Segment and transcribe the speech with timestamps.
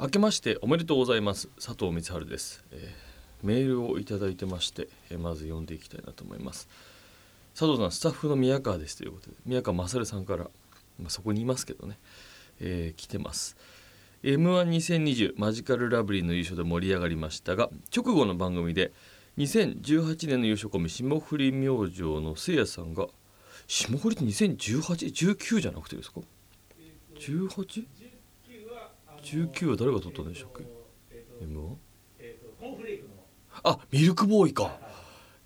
[0.00, 1.48] 明けましておめでとうございます。
[1.56, 6.68] 佐藤光晴です、えー、メールをいただいてまして、えー、まず読んでいきたいなと思います。
[7.52, 10.44] 佐藤さんスタッフの宮川ですということで宮川勝さんから、
[11.00, 11.98] まあ、そこにいますけどね、
[12.60, 13.56] えー、来てます。
[14.22, 18.92] M12020 マジカルラブリーの優勝で盛り上がりましたが直後の番組で
[19.38, 23.08] 2018年の優勝コンビ霜降り明星のせいやさんが
[23.66, 26.20] 霜降りって201819じゃなくてですか
[27.18, 27.84] ？18?
[29.22, 30.64] 19は誰が取ったんでしたっけ
[31.44, 31.76] ？M1?
[33.64, 34.78] あミルクボーイか。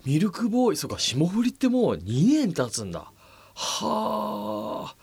[0.05, 3.11] ミルクボーイそうか霜降りってもう2年経つんだ。
[3.55, 4.95] はあ。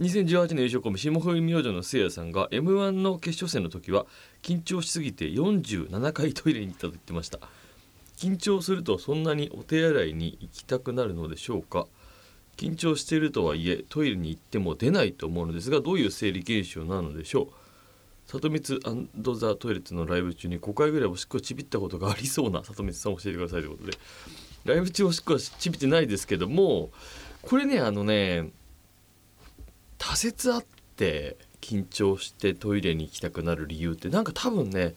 [0.00, 4.06] 2018年優勝コンビ霜降り明星のせいやさんが m 1の決勝戦の時は
[4.42, 7.40] 緊張しすぎて47回トイレに行ったと言ってました。
[8.16, 11.86] 緊張するとそんなにお手洗いに行きたくなるのでしょうか。
[12.56, 17.48] 緊張しているとはいえトイレに行っても出ないと思うのですがどういう生理現象なのでしょう？
[18.28, 23.98] 里光ザ・トイレットのライブ中に5回ぐらいおしっこちびったことがありそうな 里光さん教えてくださいということで。
[24.64, 26.90] ライブ中おしっこはちびってないですけども
[27.40, 28.50] これねあのね
[29.96, 30.64] 多説あっ
[30.96, 34.94] て緊張してトイレに行きたくなる理由ってなんか多分ね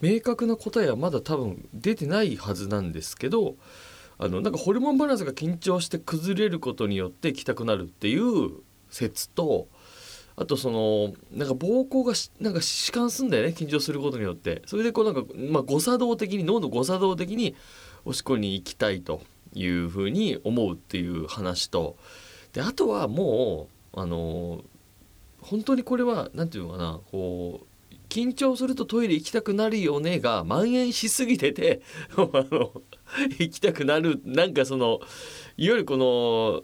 [0.00, 3.56] 明確な答えはまだ多分出てないはずなんですけど
[4.18, 8.50] あのなんかホルモンバランスが緊張して崩れることによって行きたくなるっていう
[8.90, 9.68] 説と
[10.36, 14.62] あとそのなんか膀胱がなんか弛緩すんだよね緊張することによって。
[14.66, 17.54] それでこうなんか、まあ、誤作動的に脳の誤作動的に
[18.04, 19.22] おしっこに行きたいと
[19.54, 21.96] いうふうに思うっていう話と。
[22.52, 24.64] であとはもうあの
[25.40, 31.82] 本当にこれは何て言うのかなこう緊張するとトイレ行きたくなるよねが蔓延しすぎてて
[32.16, 32.72] あの
[33.38, 35.00] 行きたくなるなんかその
[35.56, 36.62] いわゆるこの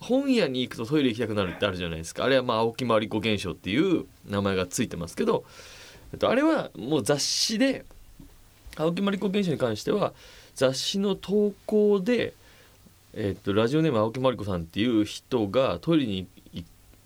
[0.00, 2.24] 本屋に行くとトイレ行きたくなるってあるじゃないですか。
[2.24, 5.44] あれはまあ青木まりこ現象っていう名前がついてますけど、
[6.12, 7.84] えっと、あれはもう雑誌で
[8.76, 10.12] 青木まりこ現象に関しては
[10.54, 12.32] 雑誌の投稿で、
[13.14, 16.26] えっと、ラジオネーム青木まりこさんっていう人がトイレに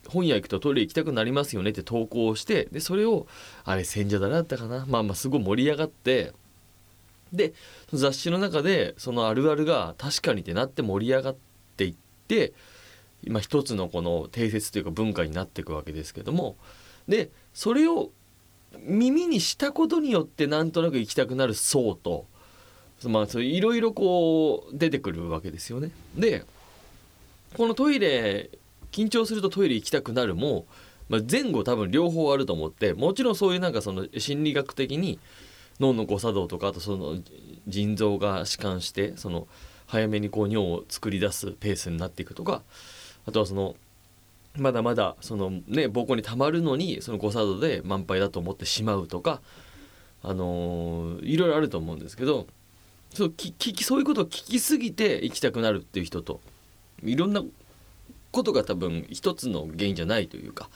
[0.06, 3.26] 本屋行くとトイレ行きたくなりますよねって投稿をしてでそれを
[3.64, 4.86] あれ千社だなったかな。
[4.86, 6.32] まあまあすごい盛り上がって
[7.32, 7.54] で
[7.92, 11.36] 雑誌の中でそのあるあるが確かにってなって盛り上がっ
[11.76, 11.94] ていっ
[12.28, 12.52] て
[13.26, 16.56] 今一つのこの定説というか文化になっていくわけですけども
[17.08, 18.10] でそれを
[18.80, 22.26] 耳にしたことによってなんとなく行きたくなる層と
[23.04, 25.90] まあいろいろこう出てくるわけですよね。
[26.16, 26.44] で
[27.54, 28.50] このトイレ
[28.90, 30.66] 緊張するとトイレ行きたくなるも、
[31.08, 35.18] まあ、前後多分両方あると思ってもちろんそういうなんかその心理学的に
[35.80, 37.16] 脳の誤作動とかあとその
[37.66, 39.48] 腎臓が弛緩してその
[39.86, 42.62] 早めにこう尿を作り出すペースになっていくとか
[43.26, 43.76] あとはその
[44.56, 49.40] まだまだそのね膀胱にたまるのにその誤作動で満杯だと思ってしまうとか
[50.22, 52.46] あのー、いろいろあると思うんですけど
[53.12, 56.40] そう聞きそういうことを聞きすぎて行きたくなるっていう人と
[57.02, 57.42] いろんな
[58.32, 60.68] ことが多分一つの原因じゃないというか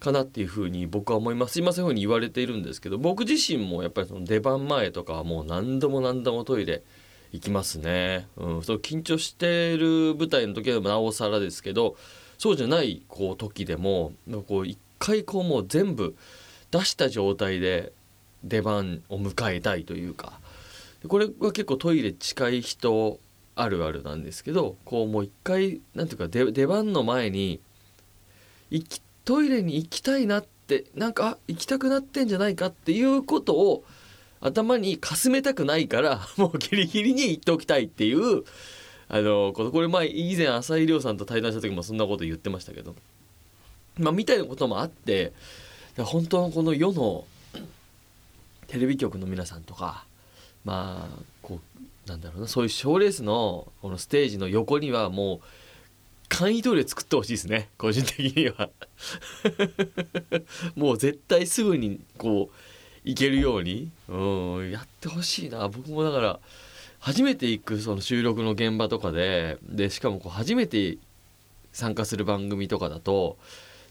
[0.00, 1.58] かなっていうふうに僕は思います。
[1.58, 6.82] 今そういうふうに言われているんですけど僕自身もやっぱりその出番前とかはもう何度も何度もトイレ
[7.32, 11.96] 行きますね、うん、そう緊張してる舞台の時でもなおさらですけど
[12.38, 14.12] そうじゃないこう時でも
[14.46, 16.16] こう一回こうもう全部
[16.70, 17.92] 出した状態で
[18.44, 20.40] 出番を迎えたいというか。
[21.06, 23.20] これは結構トイレ近い人
[23.54, 27.60] あるあるなんですけどこうもう一回なんていうか出番の前に
[29.24, 33.84] トイレに行きたいなってなんか行きたくなってんじゃないかっていうことを
[34.40, 38.44] 頭にかすめたくないから もうギリギリに言っておきたいっていう
[39.08, 42.94] あのこれ前以前浅井亮さんと対談した時もそんなこと言ってましたけど
[43.98, 45.32] まあみたいなこともあって
[45.96, 47.24] 本当のこの世の
[48.68, 50.04] テレビ局の皆さんとか
[50.64, 51.60] まあこ
[52.06, 55.40] うなんだろうなそういう賞ーレースのこのステージの横にはもう
[56.28, 58.68] 簡易トイレ作ってほしいですね個人的には。
[60.76, 62.67] もう絶対すぐにこう
[63.08, 64.16] いけるように、う
[64.60, 66.38] ん、やってほしいな僕もだから
[67.00, 70.98] 初めて行くその収録の現場とかででしかもこう初めて
[71.72, 73.38] 参加する番組とかだと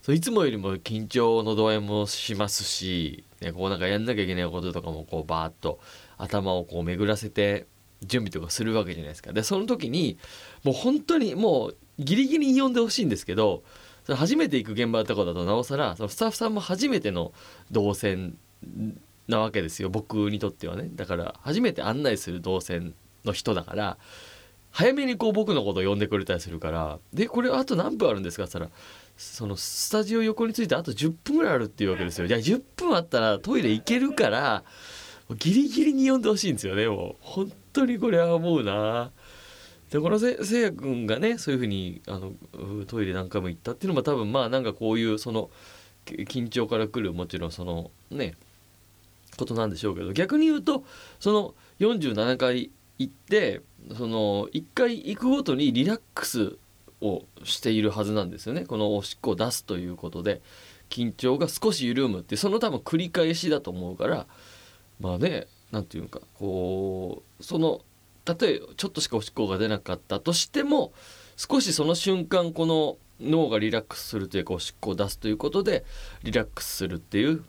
[0.10, 5.80] いつもよりも緊張の度合いもしますし、ね、こうなんかやんなきゃいけないこととかもこうバーッと
[6.20, 7.66] 頭をこう巡らせて
[8.04, 9.34] 準備とかするわけじゃないですか。
[9.34, 10.20] でその時に
[10.64, 13.64] もう本当にもうギリギリに呼んでほしいんですけど
[14.08, 17.34] 初めて行く現場とかだとなおさらそのスタッフさんも初めての
[17.72, 18.38] 動線
[19.28, 20.90] なわけですよ僕にとってはね。
[20.94, 22.94] だから初めて案内する動線
[23.26, 23.98] の人だから
[24.72, 28.44] 早めにこう僕のことを呼んでくれたりするからでこれあと何分あるんですか？
[28.44, 28.82] って言ったら
[29.18, 32.28] そのスタジオ横についてあと10分ぐらいあるっていうわけですよ。
[32.28, 34.64] じゃあ10分あったらトイレ行けるから
[35.38, 36.88] ギリギリに呼んでほしいんですよね。
[36.88, 39.12] もう本当にこれは思うな。
[39.90, 42.34] でこのせせいやくんがねそういうふうにあの
[42.86, 45.50] トイレ何回も行ったっていうのも多分まあなんかこういうその
[46.06, 48.36] 緊張からくるもちろんそのね
[49.38, 50.84] ことなんでしょうけど逆に言うと
[51.20, 53.62] その47回行って
[53.96, 56.58] その1回行くごとにリラックス
[57.02, 58.66] をしているはずなんですよね。
[58.66, 60.42] このおしっこを出すということで
[60.90, 64.26] 緊張が少し緩むってその多分繰り返しだと思うから
[65.00, 67.82] まあね何て言うかこうその
[68.26, 70.92] たとえちょっとしかおしっこが出なかったとしても
[71.36, 75.86] 少しその瞬間この脳がリラックスするというかおしっこを出すということで
[76.24, 77.44] リラックスするっていう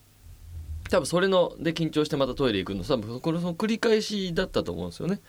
[0.90, 2.85] 多分それので緊張してまたトイレ行くの。
[2.85, 5.20] 多分これその繰り返しだったと思うんですよね。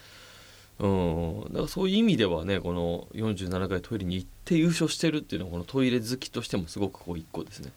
[0.79, 7.71] うん、だからそういう意味ではねこの47回トイレに行って優勝してるっていうのはこのトイレ好きとしてもすごくこう一個ですね。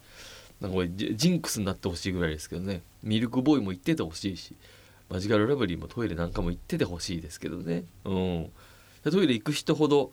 [0.61, 2.83] なんかこれジンクスになってほしいぐらいですけどね。
[3.03, 4.55] ミルクボーイも行っててほしいし
[5.11, 7.85] マジカルラブリーもトイレなんかも行っててほしいですけどね。
[8.05, 8.51] うん。
[9.11, 10.13] トイレ行く人ほど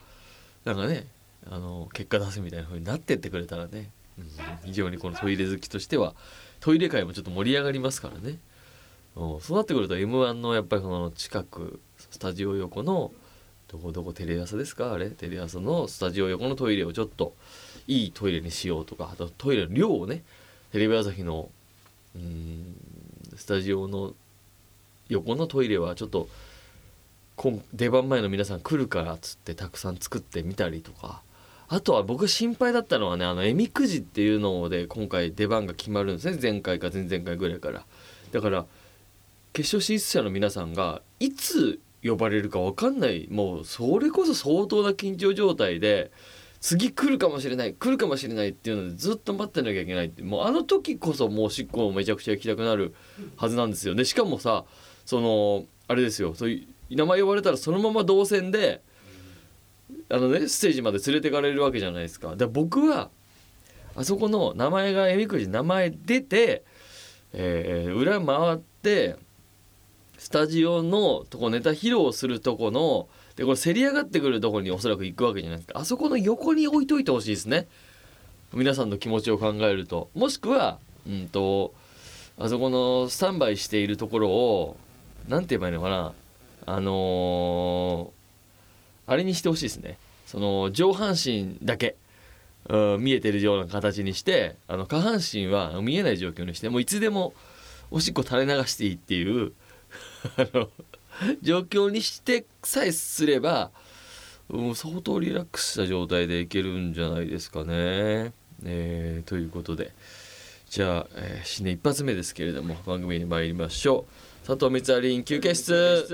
[0.65, 1.05] なんかね
[1.47, 4.25] あの結果出せみたいな風になってってくれたらね、うん、
[4.65, 6.15] 非常にこのトイレ好きとしては
[6.59, 8.37] トイレ界もちょっと盛り上がりますからね、
[9.15, 13.11] うん、そうなってくると m 1のやっぱりその近くスタジオ横の
[13.67, 14.93] どこどこテレ朝ですか？
[14.93, 15.11] あれ？
[15.11, 17.35] テレ朝のスタジオ横のトイレをちょっと
[17.87, 20.23] いいトイレにしようとかあとトイレの量をね
[20.71, 21.49] テレビ朝日の
[22.15, 22.75] うん
[23.35, 24.13] スタジオの
[25.07, 26.27] 横のトイレはちょっと
[27.73, 31.21] 出番前の皆さん来るからっつってたくさん作ってみたりとか
[31.71, 36.39] あとは僕心配だったのはねあのえみくじっていうので今回出番が決まるんですね。
[36.41, 37.85] 前回か前々回ぐらいから。
[38.31, 38.65] だから
[39.53, 43.27] 決勝進出者の皆さんがいつ呼ばれるか分かんない。
[43.29, 46.11] もうそれこそ相当な緊張状態で
[46.59, 47.73] 次来るかもしれない。
[47.75, 50.23] 来るかもしれないっていうのでずっと待ってなきゃいけないって。
[50.23, 52.95] もうあの時こそもうしっこもめちゃくちゃ行きたくなる
[53.37, 53.93] はずなんですよ。
[53.93, 54.65] でしかもさ
[55.05, 56.33] そのあれですよ。
[56.33, 58.81] そういう名前呼ばれたらそのまま動線で
[60.11, 62.35] あのねステージまで連れてかれるわけじゃないですか。
[62.35, 63.09] で僕は
[63.95, 66.63] あそこの名前がえみくじ名前出て、
[67.33, 69.17] えー、裏回って
[70.17, 75.79] スタジオのとこネタ披露するとこのでこれせり上がってくるとこにおそらく行くわけじゃないですか。
[75.79, 77.67] あそこの横に置いといてほしいですね。
[78.53, 80.09] 皆さんの気持ちを考えると。
[80.13, 81.73] もしくはうんと
[82.37, 84.77] あそこのスタンバイしているところを
[85.27, 86.13] 何て言えばいいのかな。
[86.65, 88.18] あのー、
[89.09, 91.95] あれにしてほしいですねその上半身だけ
[92.99, 97.33] 見えてるような形にしてあの下半身は見えない状況にしてもういつでも
[97.89, 99.53] おしっこ垂れ流していいっていう
[100.37, 100.69] あの
[101.41, 103.71] 状況にしてさえすれば、
[104.49, 108.31] うん、相当リラックスした状態でいけるんじゃないですかね。
[108.63, 109.93] えー、ということで
[110.69, 114.28] じゃあ、えー、新年一発目ですけれども番組に参りましょう。
[114.49, 116.07] 佐藤光晴休憩室。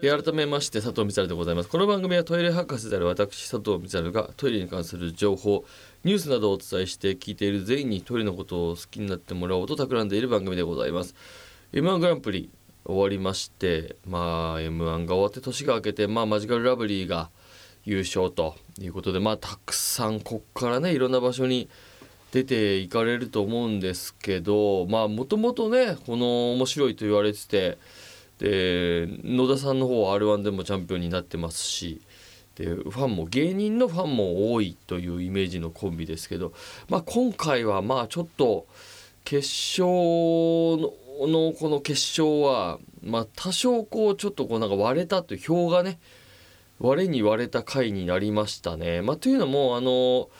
[0.00, 1.68] 改めまして佐藤光晴でございます。
[1.68, 5.64] この番組はトイレ博士である私佐藤光晴がトイレに関する情報
[6.04, 11.16] ニュースなどをお伝えして聞いている全員にトイレのことを好きになってもらおうと企んでいる番組でございます。
[11.72, 12.50] M1 グランプリ
[12.84, 17.30] 終わりましてまあ m 1が終わって年が明けて、まあ、マジカルラブリーが
[17.84, 21.68] 優勝ということでまあたくさんこっからねいろんな場所に
[22.32, 27.78] 出ていかれると思うんですけどまあもともとねこの面白いと言われてて
[28.38, 32.00] で野田さんの方は r 1でもチャンピオンになってますし
[32.56, 36.52] でファンも芸人のファンも多いというイメージのコンビですけど、
[36.88, 38.66] まあ、今回はまあちょっと
[39.24, 39.46] 決
[39.80, 40.92] 勝の
[41.26, 45.98] のこの決勝は、まあ、多少こうちょっとこうなんか割れたという票がね
[46.78, 49.02] 割れに割れた回になりましたね。
[49.02, 50.30] まあ、というのもあの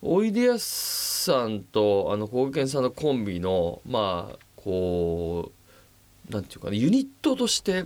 [0.00, 5.50] おいでやすさんとあの高健さんのコンビのまあこ
[6.30, 7.84] うなんていうかねユニットとして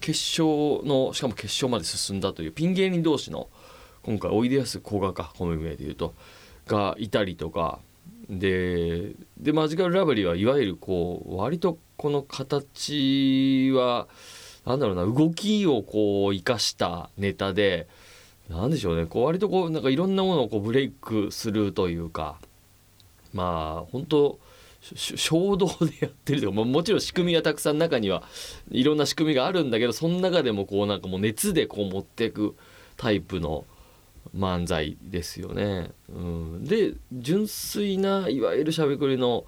[0.00, 3.48] 決勝のしかも決勝まで進んだというピン芸人同士の
[4.02, 6.14] 今回おいでやすこがかコンビ名でいうと
[6.66, 7.78] がいたりとか
[8.28, 14.08] ででマジカルラブリーはいわゆるこう割とこの形は
[14.64, 17.88] なんだろうな動きをこう生かしたネタで
[18.50, 22.36] なんでしょうねこう割とこうなんかいろんなものをこうブレイクするというか
[23.32, 24.38] まあ本当
[24.82, 28.24] 衝動でやってるというかもちろん仕組みがたくさん中には
[28.70, 32.56] いろんな仕組みがあるんだけどその中でもこうなんかもう熱でこう持っていく
[32.96, 33.64] タイプの
[34.36, 35.90] 漫才ですよね。
[36.08, 39.44] うん、で純粋ないわゆるしゃべくりの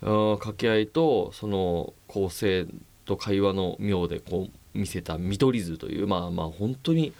[0.00, 2.66] 掛け合いとその構成
[3.06, 7.12] と会話の妙でこう見せた見取り図というまあまあ本当に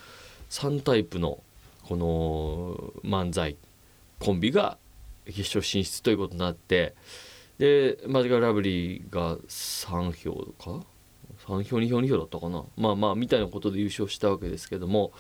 [0.51, 1.43] 3タイプの
[1.85, 3.57] この漫才
[4.19, 4.79] コンビが
[5.27, 6.95] 決勝進出ということになって
[7.59, 10.85] でマジカルラブリーが3票か
[11.47, 12.65] ？3票2票2票だったかな？
[12.77, 15.13] まあまあみたいなことで優勝したわけですけども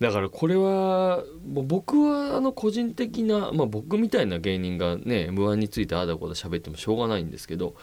[0.00, 7.74] だからこれはもう僕はあの個人的な、まあ、僕みたいな芸人がね m 1についてああだこうだ喋ってもしょうがないんですけど、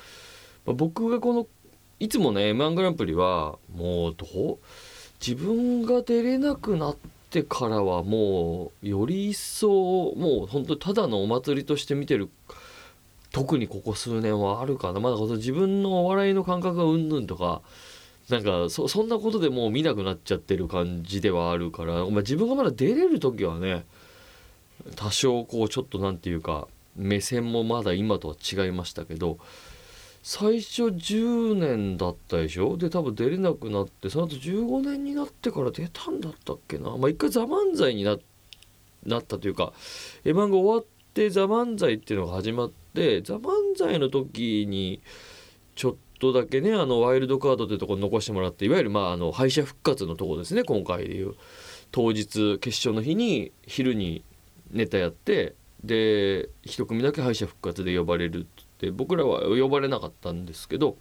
[0.65, 1.47] まあ、僕がこの
[1.99, 4.57] いつもね m 1グランプリはもうどう？
[5.25, 6.95] 自分が出れなくなっ
[7.29, 9.69] てからはもうより一層
[10.15, 12.29] もう本当ただのお祭りとして見てる
[13.31, 14.99] 特にここ数年はあるかな。
[14.99, 17.61] まだ自分のお笑いの感覚がうんぬんとか
[18.29, 23.85] なんかそそんなことでもう見なくなっちゃってる感じではあるから、まあ、自分がまだ出れる時はね
[24.95, 29.37] 多少こうちょっと何て言うか目線もまだ今とは違いましたけど
[30.29, 32.75] 最初10年だったでしょ？
[32.75, 36.97] で多分出れなくなってその後15年になってから出たんだったっけな？
[36.97, 38.19] まあ一回「ザ漫才になっ
[39.23, 39.71] たというか
[40.25, 44.99] 「エヴァンが終わって「ザ漫才っていうのが始まって「ザ漫才の時に
[45.75, 51.35] ちょっとだけねあのワイルドカードというところ残してもらっていわゆるまああの敗者復活のとこですね今回でいう。
[51.93, 54.25] 当日決勝の日に昼に
[54.71, 55.55] ネタやって
[55.85, 58.56] で一組だけ敗者復活で呼ばれるって
[58.91, 60.97] 僕らは呼ばれなかったんですけど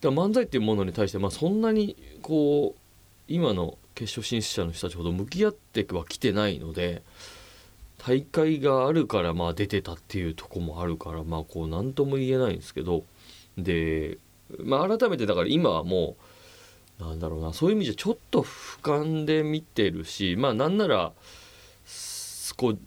[0.00, 2.80] だ漫才っていうものに対して、まあ、そんなにこう
[3.26, 7.02] 今の決勝進出者の人たちほど向き合ってはきてないので
[7.98, 13.02] 大会があるからまあ出てたっていうとこもあるからまあこう何とも言えないんですけど
[13.58, 14.18] で、
[14.60, 16.16] まあ、改めてだから今はも
[17.00, 21.12] うなんだろうなそういう意味じゃちょっと俯瞰で見てるしまあなんなら
[22.56, 22.78] こう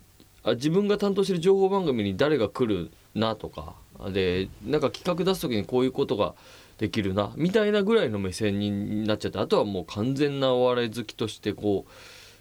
[0.44, 3.76] あ自分が担当してる情報番組に誰が来るなとか。
[4.12, 6.34] でなんか企画出す時にこういうことが
[6.80, 11.86] できるなみたいなぐらいの目線になっちゃってあとはもう完全なお笑い好きとしてこ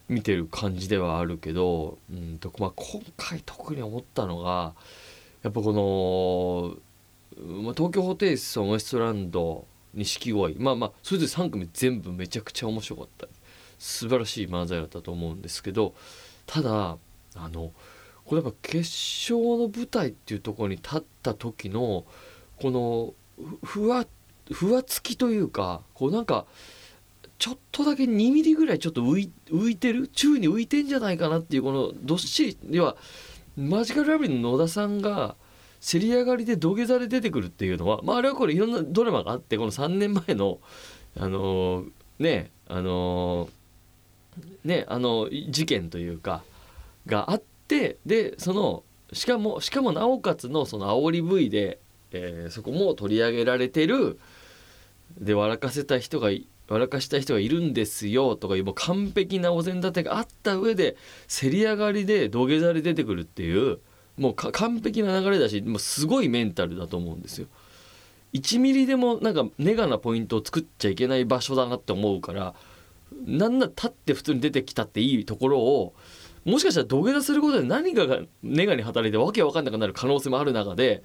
[0.09, 4.73] う見てる感じではあるけど、うんとまあ、今回特に思ったのが
[5.43, 5.73] やっぱこ
[7.37, 13.27] の、まあ、東京ホテイソンウエストランド錦鯉まあまあそれぞれ3組全部めちゃくちゃ面白かった。
[13.81, 15.95] 素晴らしい漫才だったと思うんですけど
[16.47, 16.99] ただ
[17.35, 17.73] あの
[18.31, 22.05] これやっぱ決勝の舞台っていうところに立った時の
[22.63, 23.13] この
[23.65, 24.07] ふわ
[24.53, 26.47] ふわつきというかこうなんか
[27.41, 30.07] ちょっとだけ2ミリぐらいちょっと浮い浮いてる？
[30.07, 32.95] 宙に浮いてんじゃないかなっていうこのどっしりでは
[33.57, 35.35] マジカルラブリーの野田さんが
[35.81, 40.61] せり上がりで土下座で出てくるっていうのは、まあ、あれはこれいろんなドラマがあってこの3年前の
[41.19, 46.45] あのー、ねあのー、ねあの事件というか
[47.07, 51.79] があってでそのしかもしかもなおかつのその煽り V で、
[52.11, 54.19] えー、そこも取り上げられてる
[55.21, 56.31] で笑かせた人が
[56.69, 60.97] 笑かした人がいるんですよとかいうもう完璧なお膳立てがあった上で
[61.29, 63.79] せり上がりで土下座で出てくるっていう
[64.19, 67.47] もう完璧な流れだしもうすごいメンタルだと思うんですよ。
[68.33, 72.55] 1ミリでもなんかネガなポイントを作っちゃいけない場所だなって思うから
[73.27, 75.95] なんな立って普通に出てきたっていいところを
[76.45, 81.03] もしかしたら土下座することで何かがネガに働いてわけわかんなくなる可能性もある中で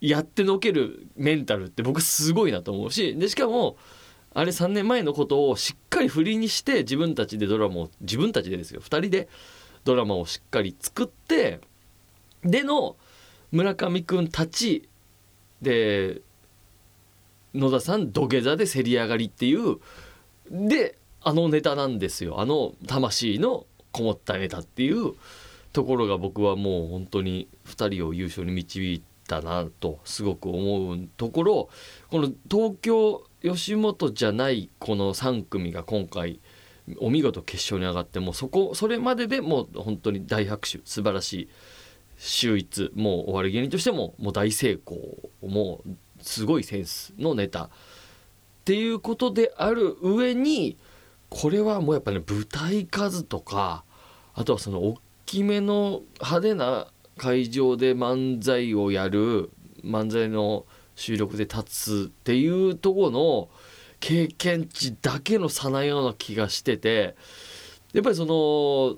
[0.00, 3.76] やってのけるメンタルって僕すごいなと思うしでしかも
[4.32, 9.28] あれ3年前のことをしっかり振りにして自分たちでドラマを自分たちでですよ2人で
[9.84, 11.60] ドラマをしっかり作って
[12.42, 12.96] での
[13.52, 14.88] 村上くんたち
[15.60, 16.22] で
[17.54, 19.78] 野田さん土下座でせり上がりっていう
[20.50, 22.40] であのネタなんですよ。
[22.40, 25.14] あの魂のこもったネタっていう
[25.72, 31.68] ところが僕はもう本当に2人を優勝に導いたなとすごく思うところ
[32.10, 36.40] この東京吉本じゃないこの3組が今回
[36.98, 41.48] お見事決勝に上がってもうそこそれまででもう本当に大拍手素晴らしい
[42.18, 44.98] 秀逸もうお笑い芸人としてももう大成功
[45.42, 45.90] もう
[46.22, 47.70] すごいセンスのネタっ
[48.64, 50.76] ていうことである上に
[51.30, 53.84] これはもうやっぱね舞台数とか
[54.34, 59.50] あとはその大きめの派手な会場で漫才をやる
[59.84, 63.48] 漫才の収録で立つっていうとこの
[64.00, 67.14] 経験値だけの差なような気がしてて
[67.92, 68.96] やっぱりその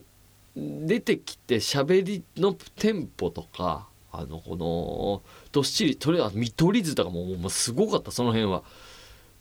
[0.56, 8.62] 出てきて喋りのテンポとかあのこのどっしりとりあえず見取り図とかももうすごかったその辺は。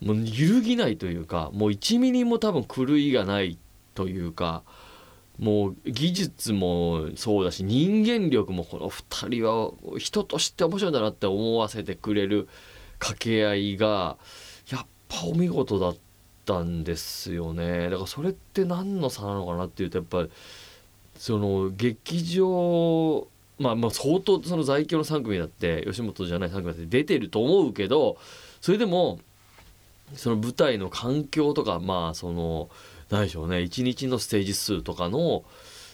[0.02, 3.56] もう揺るぎないというかもう1ミリも多分狂いがない
[3.94, 4.62] というか
[5.38, 12.48] もう技術もそうだし人間力もこの2人は人として面白いんだなって思わせてくれる
[12.98, 14.16] 掛け合いが
[14.70, 15.96] やっぱお見事だっ
[16.44, 17.90] たんですよね。
[17.90, 20.30] だからそれって何の差なのかなっていうとやっぱり
[21.16, 23.26] その劇場
[23.58, 28.16] まあまあ相当その在京の3組だって吉本じゃない3組だって出てると思うけど
[28.60, 29.18] それでも
[30.14, 32.68] その舞台の環境とかまあその
[33.10, 35.44] 何でしょうね一日のステージ数とかの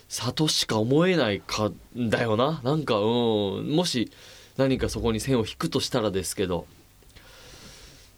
[0.08, 4.10] 差としか思えないかだよななんかうんもし
[4.56, 6.66] 何かそこに線を引くとしたらですけど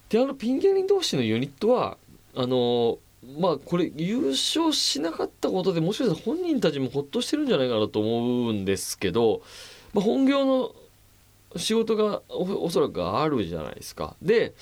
[0.09, 1.97] であのピン芸人同士のユニットは
[2.35, 2.99] あの
[3.39, 9.41] まあこれ優勝しなかったことでもしかしたら本人たちもほっとしてるんじゃないかなと思うんですけど、
[9.93, 10.73] まあ、本業の
[11.57, 14.15] 仕事がおそらくあるじゃないですか。
[14.21, 14.53] で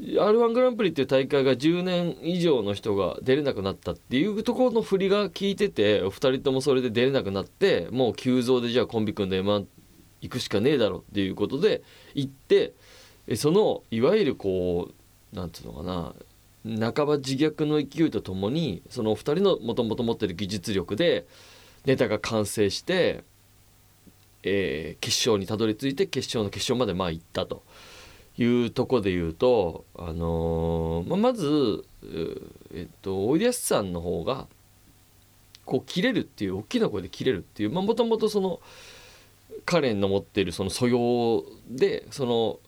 [0.00, 9.66] r 1グランプリっていう大会が10年以上の人が出れなくなったっていうところの振りが効いててお二人ともそれで出れなくなってもう急増でじゃあコンビ組んで M1
[10.22, 11.82] 行くしかねえだろっていうことで
[12.14, 12.72] 行って
[13.36, 14.90] そのいわゆるこ
[15.32, 21.26] うなんていうのかな半ば自虐の勢いとともにそのお二人のもともと持ってる技術力で
[21.84, 23.24] ネタが完成して、
[24.42, 27.62] えー、決勝にたどり着いて決勝の決勝までまあ行ったと。
[28.42, 31.84] いうとこで言うと、あのー、まあ、まず、
[32.74, 34.46] えっと、おいでやすさんの方が
[35.66, 38.60] こう切れるっていう大きな声で切れるっていうもともとその
[39.66, 42.58] 彼の持ってるその素養でその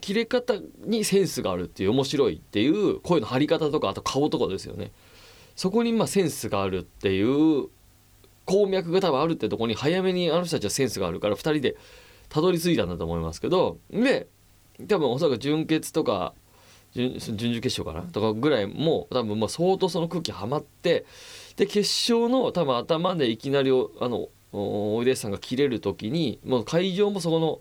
[0.00, 4.92] 切れ方にセンスがあるっていう面白いっていう声の張り方とかあと顔とかですよね。
[5.56, 7.68] そこにまあセンスがあるっていう
[8.44, 11.76] 鉱脈が多分あるってとこに早めにあの人たちはセンスがあるから2人で
[12.28, 13.78] たどり着いたんだと思いますけど。
[13.90, 14.28] で
[14.88, 16.34] 多分おそらく準決とか
[16.94, 21.06] 準々決勝かなとかぐらいも多分まあ相当その空気はまって
[21.56, 27.60] で決勝の多分頭でいきなりあのおいでさんが切れる時にもう会場もそこの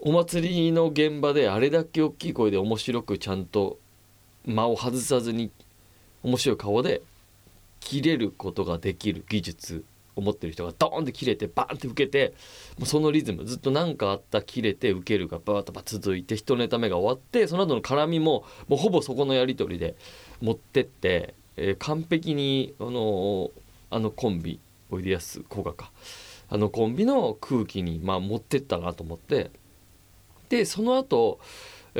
[0.00, 3.78] お祭りの現場であれだけ大きい声で面白くちゃんと
[4.46, 5.50] 間を外さずに
[6.22, 7.02] 面白い顔で
[7.80, 9.84] 切れることができる技術
[10.18, 12.34] 思ってる人がドーンって切れてバーンって受けて
[12.78, 19.94] もうそのリズムずっと何かあった切れて受けるがバーッと続いて1ネタ目が終わってその後の絡みももうほぼそこのやり取りで
[20.40, 23.50] 持ってって、えー、完璧にあの
[23.90, 25.92] あのコンビおいでやすこがか
[26.48, 29.50] あのコンビの空気にまあ持ってったなと思って
[30.48, 31.38] でその後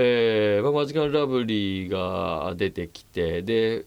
[0.00, 3.84] えーまあ、マジカルラブリーが出てきてで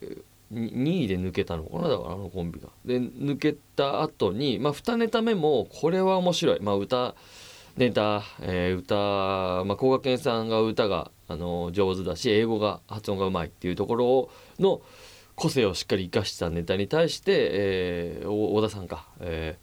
[0.52, 2.70] 2位で抜けたのかなだからあのコンビが。
[2.86, 7.16] で抜けた後にまあ2ネタ目もこれは面白い、まあ、歌
[7.78, 8.96] ネタ、えー、歌、
[9.66, 14.82] まあ、高賀健さんが歌が、あの上手だし英語が発音がうまいっていうところの
[15.36, 19.58] 個性をしっかり生かしたネタに対して、えー、小田さんか、え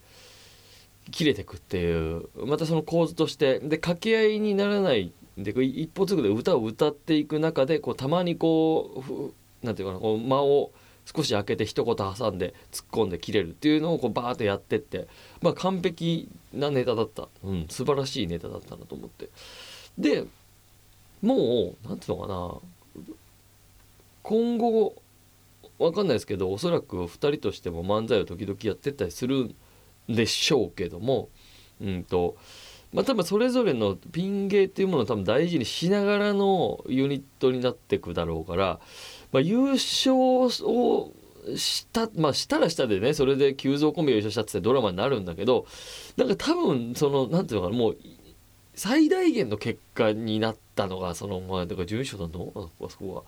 [1.07, 9.05] ー、切れてくっていうまたその構図としてで掛け合いにならないで一歩ずつで歌を歌っていく中でこうたまにこ
[9.62, 10.72] うなんていうかなこう間を
[11.14, 15.08] 少し開けて一言挟んで突っ込んで切れるっていうのをこうバーッとやってって
[15.40, 19.30] まあ完璧なネタだった、うん、素晴らしいネタだったなと思って。
[19.96, 20.24] で
[21.22, 23.04] もう何ていうのかな。
[24.22, 24.94] 今後
[25.78, 29.54] わかんないですけどおそらく2人としても漫才を時々やってったりするん
[30.08, 31.28] でしょうけども
[31.80, 32.36] うんと
[32.92, 38.81] まあ多分それぞれのピン芸っていうものを多分大事にしながらのユニットになってくだろうから
[39.31, 41.12] まあ、優勝を
[41.55, 45.66] したまあしたらしたでねそれで急増コンビが優勝したってドラマになるんだけど
[46.16, 47.98] なんか多分そのなんていうのかなもう
[48.74, 52.70] 最大限の結果になったのがそのまあだから事務所だの？
[52.81, 53.24] あそこ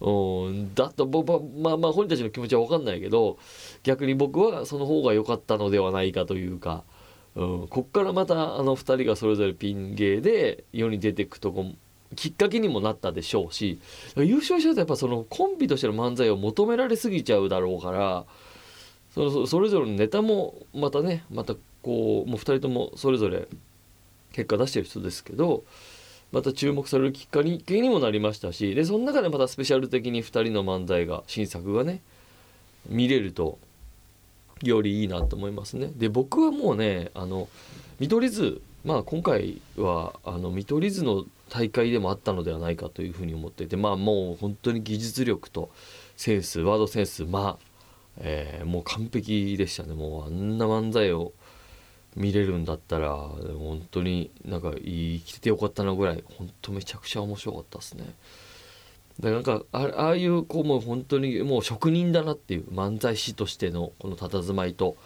[0.00, 0.46] は。
[0.46, 3.36] うん、だと僕はまあまあ本人たちの気持ちは分かんないけど
[3.82, 6.84] 逆に僕はその方が良かったのではないかというか、
[7.34, 11.66] うん、こっからまたあの2人がそれぞれピン芸で世に出てくとこ
[12.14, 13.80] きっかけにもなったでしょうし
[14.16, 18.24] 優勝しちゃうとやっぱそのコンビとしての漫才を求められすぎちゃうだろうから
[19.14, 23.48] そのそれぞれのネタもまたねまたこうもう2人ともそれぞれ
[24.32, 25.64] 結果出してる人ですけど
[26.32, 32.00] また注目されるきっかけにもなりましたしでその中でまたスペシャル的に2人の漫才が新作がね
[32.88, 33.58] 見れると
[34.62, 35.90] よりいいなと思いますね。
[35.96, 37.48] で僕はもうねあの
[37.98, 45.70] 見取り図まあ今回はあの見取り図の大会でもあったのではないかというふうに思っていてまあもう本当に技術力と
[46.16, 47.64] センスワードセンスまあ、
[48.18, 51.32] えー、もう完璧でしたねもうあんな漫才を
[52.16, 58.04] 見れるんだったら本当になんか生きててよかったなぐらい本当めちゃくちゃ面白かったですね。
[59.22, 64.96] だなんかあああいうこうも本当にもう職人だなっていう漫才師としてのこの佇まいと。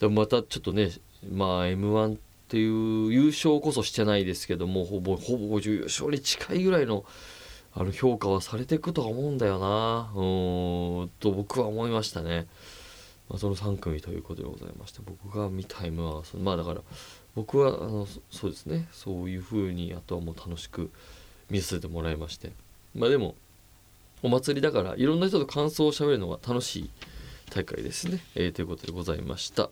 [0.00, 0.90] でまたちょっとね
[1.30, 2.18] まあ m 1っ
[2.48, 7.04] ていう優勝こそしてないですけどもほぼほぼ優勝に近いぐらいの
[7.74, 10.10] あの評価はされていくとは思うんだよな。
[10.14, 12.46] うんと僕は思いましたね、
[13.28, 16.80] まあ、その3組ということでございまして僕が見た M はまあだから
[17.34, 18.88] 僕はあのそうですね。
[18.90, 20.90] そういう風にあとはもう楽しく
[21.50, 22.52] 見せてもらいまして。
[22.94, 23.36] まあでも
[24.22, 26.90] お祭りだからいろんな人と感想をしゃべるのが楽しい
[27.50, 29.70] 大会ですね、えーということでございました。